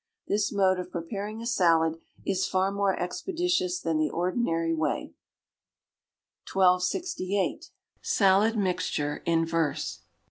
[0.27, 5.13] This mode of preparing a salad is far more expeditious than the ordinary way.
[6.51, 7.69] 1268.
[8.01, 9.99] Salad Mixture in Verse.